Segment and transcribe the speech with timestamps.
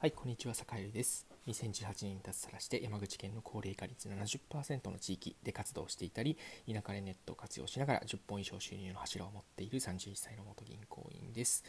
[0.00, 1.26] はい、こんにちは、坂井です。
[1.48, 6.38] 2018年に脱サラして山口県の高齢化率70%の地域で活動していたり、
[6.72, 11.64] 田舎でネットを活用しながら10本以上収入の柱を持っている31歳の元銀行員です。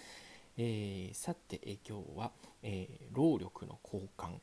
[0.59, 2.31] えー、さて、え今日は、
[2.61, 4.37] えー、労力の交換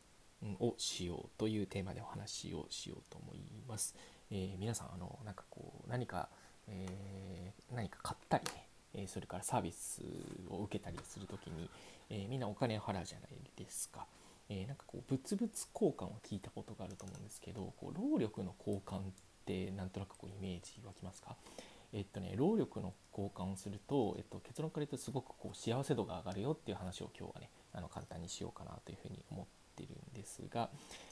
[0.59, 3.95] をしようというテーマでお話をしようと思います。
[4.33, 6.29] え、皆さん、あの、なんかこう、何か、
[6.67, 8.66] え何か買ったりね、
[8.97, 10.03] えそれからサービス
[10.49, 11.71] を受けたりする時に、
[12.11, 14.07] えみんなお金を払うじゃないですか。
[14.49, 19.03] えなんかこう物々交換を聞いたことがあると思うんですけどこう労力の交換っ
[19.45, 21.37] てなんとなくこうイメージ湧きますか？
[21.93, 30.69] えっとね、労力の交換をすると、えっと、結論から言うとすごくこう幸せ度が上がるよっていう話を今日はねあの簡単にしようかなというふうに思ってるんですが、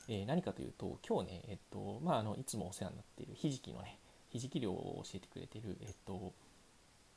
[0.09, 3.99] えー、何かというと今日ね、えっとまあ、あのいつもお世話になっているひじきのね
[4.31, 6.33] ひじき漁を教えてくれてる、えっと、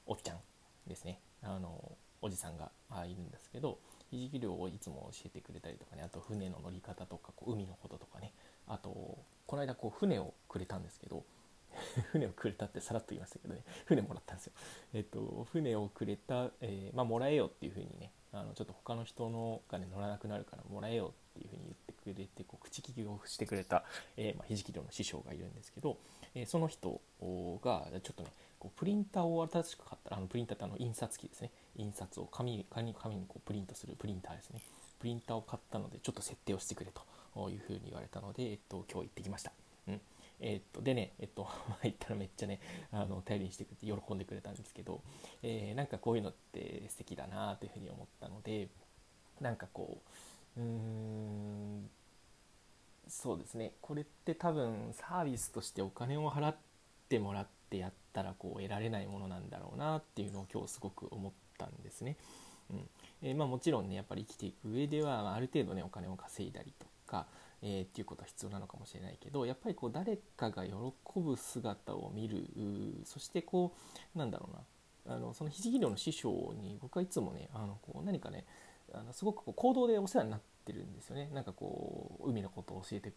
[0.05, 0.37] おっちゃん
[0.87, 2.71] ですねあのおじさんが
[3.05, 8.33] いるんですけどひじき漁をいつも教えてくれたりとかねあと船の乗り方とかこう海のこととかね
[8.67, 8.89] あと
[9.45, 11.23] この間こう船をくれたんですけど
[12.11, 14.53] 船をくれたってさらっと言いましたけどね船もらったんですよ。
[14.93, 23.83] えっと船をくれた、えー、まあ、もらえよっていうふうにねあのちょっと他の人のお金乗らなくなるからもらえよっていうふうに言ってくれてこう口利きをしてくれた、
[24.15, 25.97] えーまあ、ひじき漁の師匠がいるんですけど、
[26.35, 27.01] えー、その人
[27.63, 31.51] がちょっとねこうプリンターを新しく買ったあのプリンターってあの印刷機ですね。
[31.75, 34.61] 印刷を紙紙紙にこうプリントするプリンターですね。
[34.99, 39.51] プリンターを買ったのでちょっと設定をしてくれというふうに言われたので、えっと、今日行ってきました。
[39.87, 40.01] うん。
[40.39, 41.47] えっと、でね、えっと、
[41.83, 42.59] 行ったらめっちゃね、
[42.91, 45.01] あの頼りにしてくれて喜んでくれたんですけど、
[45.43, 48.69] えー、なんかこういうのって素敵だなというふうに思ったので、
[49.39, 50.09] なんかこう、
[50.57, 51.89] うん、
[53.07, 56.55] そうですね、これって多分サービスとしてお金を払っ
[57.09, 62.17] てもらってやったらこう得られないものなんだろうなっていうのを今日すごく思ったんですね。
[62.71, 62.89] うん。
[63.21, 67.27] えー、まあ、もちろんねやっぱり生きていく上ではある程度ねお金を稼いだりとか、
[67.61, 70.73] えー、っていうことは必要なのかもしれないけどやっぱりこう誰かが喜
[71.19, 72.45] ぶ姿を見る
[73.05, 73.73] そしてこ
[74.15, 74.63] うなんだろうな。
[75.09, 78.43] あのそのひじき漁の師匠に僕はいつもねあのこう何かね
[78.93, 81.29] あのすごくこう行動でお世話になっててるんですよね。
[81.33, 83.13] なんかこう海のことを教えて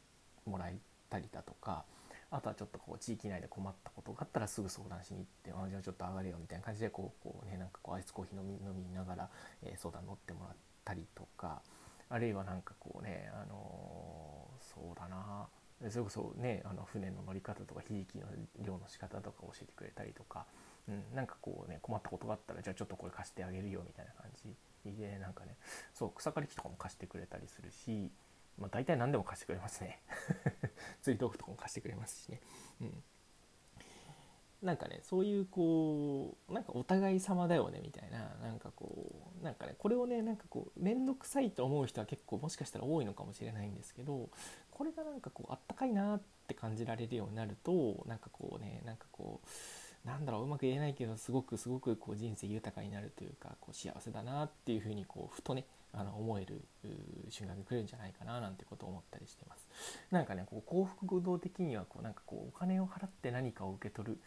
[0.46, 0.76] もらえ
[1.08, 1.84] たりだとか
[2.30, 9.28] あとはちょっとこう地域内で困ったことがあったらすぐ相談しに行ってあじゃあちょっと上がれよみたいな感じでこうこうねなんかこうアイスコーヒー飲み飲みながら、
[9.64, 11.60] えー、相談乗ってもらったりとか
[12.08, 15.16] あるいは何かこうねあのー、そうだな
[15.88, 18.26] それこそねあの船の乗り方とかひじきの
[18.60, 20.46] 漁の仕方とか教えてくれたりとか、
[20.88, 24.26] うん、なんかこうね困ったことがあったらじゃあちょっとこれ貸してあげるよみたいな感
[24.84, 25.56] じでなんかね
[25.94, 28.10] そう草刈り機とかも貸してくれたりするし
[28.60, 30.02] まあ、大体何でも貸してくれますね。
[31.00, 32.40] 釣り道具とかも貸してくれますしね、
[32.82, 33.04] うん、
[34.62, 39.06] なんかねそういうこうなんかお互い様だよねみたいななんかこ
[39.40, 44.28] うなんかねこれをねなんかこう面倒くさいと思う人は結構もしかしたら多いのかもしれないんですけど
[44.70, 49.48] これがなんかこうあったかいなって感じられるようになるとなんかこうねなんかこう
[50.06, 56.62] なんだろううまく言えないけどすごくすごくこう人生豊かになるというかこう幸せだなっていうふうにこうふとねあの思える
[57.28, 59.66] 瞬間が来るんじゃないかななんてことを思ったりしてます。
[60.10, 64.18] なんかねこう幸福度的にはこうなんかこうお金を払って何かを受け取る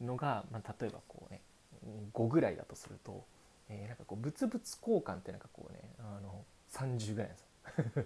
[0.00, 1.40] のが、まあ、例えばこうね
[2.14, 3.24] 5ぐらいだとすると、
[3.68, 7.46] えー、なんかこう物々交換ってなんかこうねあの30ぐらいなんですよ。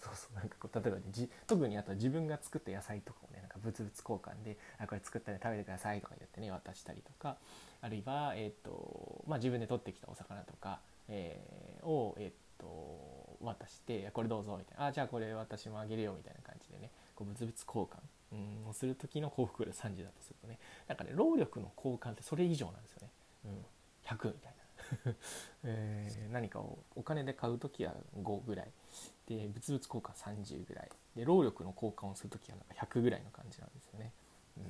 [0.00, 7.36] そうそうなんかこう例えば、ね、じ特にあとは自分が作った野菜とかをねなんか物々交換で「あこれ作ったら食べてください」とか言ってね渡したりとか
[7.80, 12.30] あるいは、えーとまあ、自分で取ってきたお魚とか、えー、を、えー
[12.62, 17.98] と渡して「これどうぞ」みたいな「あじゃあこれ私もあげるよ」みたいな感じでねこう物々交換
[18.32, 20.58] うんをする時の幸福度3時だとするとね
[20.88, 23.08] なんかね労力の交換ってそれ以上なんですよね、
[23.46, 23.50] うん、
[24.16, 24.60] 100みたいな。
[25.62, 28.72] えー、何かをお金で買う時は5ぐらい。
[29.26, 30.90] で物々交換30ぐらい。
[31.14, 34.12] で労力の交換をする時はなんか100ぐらいの感じなんですよね。
[34.56, 34.64] うん、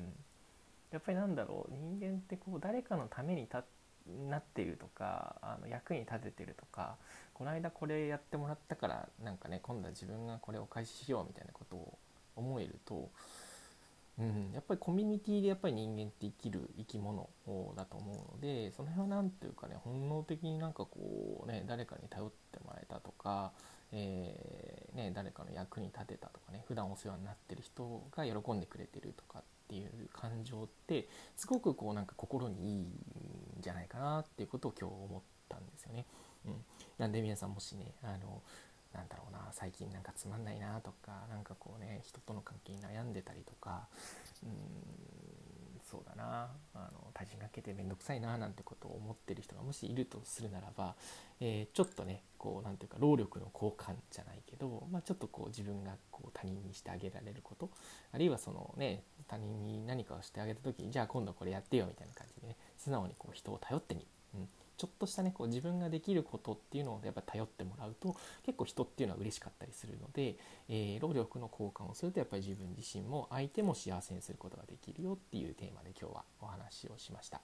[0.91, 1.73] やっぱりなんだろう。
[1.73, 3.81] 人間ってこう誰かのために立って
[4.29, 6.97] なっているとかあの役に立ててるとか
[7.35, 11.99] この間これやってもらったからなんかね今度は自分がこれお返ししようみたいなことを
[12.37, 13.11] 思えると、
[14.21, 17.31] うん、やっぱりコミュニティでやっぱり人間って生きる生き物
[17.75, 23.53] だと思うのでその辺は何ていうかね本能的になんかこうね誰かに頼ってもらえたとか、
[23.93, 32.93] えー、ね、誰かの役に立てたとかね普段お世話になってる人が喜んでくれてるとかっていう感情ってすごくこうなんか心にいいん
[33.61, 36.05] じゃないかなっていうことを今日思ったんですよね。
[36.45, 36.55] うん、
[36.99, 38.43] なんで皆さんもしねあの
[38.93, 43.87] なんだろうな最近なんかつまんないなとか何かこうね人との関係に悩んでたりとか
[44.43, 44.51] うん
[45.91, 50.95] そうだなあの対人関係って面倒くさいななんてことを思ってる人がもしいるとするならば、
[51.41, 57.71] えー、ちょっとねこうなんていうか労力の交換じゃないけど、まあ、ちょっとこう自分がこう他人にしてあげられること
[58.13, 64.49] あるいはそのね他人に何かをしてあげた時にじゃあ今度これやってよみたいな感じでね素直にこう人を頼ってみ、うん、
[64.81, 68.17] ちょっとしたねこう自分ができることっていうのをやっぱ頼ってもらうと
[68.47, 70.37] 結構人っていうのは嬉しかったりするので、
[70.71, 77.43] えー、労力の交換をするとやっぱり自分自身も相手も幸せにすることができるよっていうテーマで今日はお話をしました。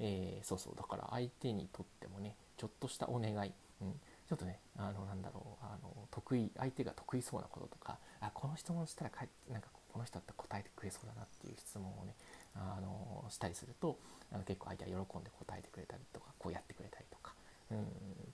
[0.00, 0.74] えー、そうそう。
[0.76, 3.92] だから相手にとってもねちょっとしたお願い、うん、
[4.28, 5.64] ちょっとねあのなんだろう。
[5.64, 12.16] あの得意相手が得意そうなこととかあこの質問したらかなんかこの人だったら答えてくれそうだなっていう質問をね
[13.32, 13.98] したりすると
[14.30, 17.32] あの結構相手は喜んで答えてくれたりとかこうやってくれたりとか、
[17.70, 17.82] うん、っ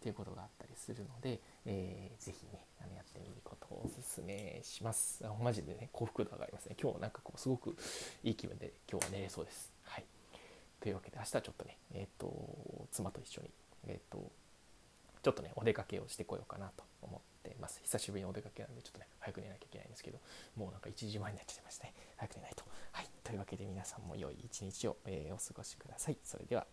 [0.01, 5.25] ていうことがあったりするので、えー、ぜひねあのやってみることをおすすめします。
[5.43, 6.77] マジでね幸福度上がりますね。
[6.81, 7.77] 今日なんかこうすごく
[8.25, 9.73] いい気分で今日は寝れそうです。
[9.85, 10.05] はい。
[10.81, 13.51] というわけで明日はちょっとねえっ、ー、と妻と一緒に
[13.87, 14.31] えっ、ー、と
[15.23, 17.38] ちょっとねお出かけをしてこようかなと思って
[17.69, 17.81] ます。
[17.85, 20.19] 久しぶりにお出かけなんでちょっとね早く寝なきゃいけないんですけど
[20.57, 22.65] もうなんか1時前になっちゃいましたね早く寝ないと。
[22.93, 23.07] はい。
[23.23, 26.19] というわけで皆さんも良い一日を、えー、お過ごしください。
[26.25, 26.67] それでは。